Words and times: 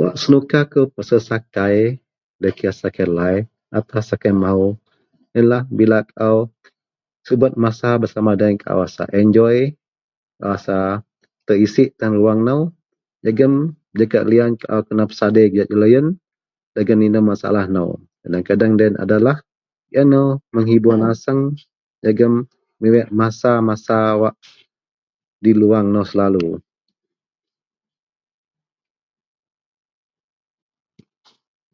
Wak 0.00 0.14
senuka 0.22 0.60
kou 0.72 0.86
pasel 0.94 1.20
sakai, 1.30 1.76
nda 2.38 2.48
kira 2.56 2.72
sakai 2.82 3.06
lai 3.18 3.36
ataukah 3.76 4.02
sakai 4.10 4.32
mahou, 4.42 4.66
yenlah 5.34 5.62
bila 5.78 5.98
kaau 6.12 6.36
subet 7.26 7.52
masa 7.64 7.90
bersama 8.02 8.30
deloyen 8.38 8.60
kawak, 8.64 8.88
rasa 8.92 9.04
injoi, 9.22 9.60
rasa 10.46 10.76
terisi 11.46 11.84
tan 11.98 12.12
ruwang 12.18 12.40
nouj 12.46 12.66
jegem 13.24 13.54
jakak 13.98 14.24
liyan 14.30 14.50
kaau 14.62 14.80
kena 14.86 15.04
pesadei 15.10 15.48
gak 15.54 15.68
deloyen 15.72 16.06
dagen 16.74 17.04
inou 17.08 17.26
masalah 17.30 17.64
nou. 17.74 17.90
Kadeng-kadeng 18.22 18.72
deloyen 18.76 18.96
adalah 19.04 19.36
menghibuor 20.54 20.96
naseng, 21.02 21.40
jegem 22.04 22.34
miweak 22.80 23.08
masa-masa 23.18 23.98
di 25.42 25.50
luang 25.60 25.86
nou 25.96 26.04
selalu 26.10 26.52